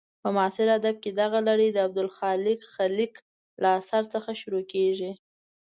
[0.21, 3.13] په معاصر ادب کې دغه لړۍ د عبدالخالق خلیق
[3.61, 5.11] له اثر څخه شروع کېږي.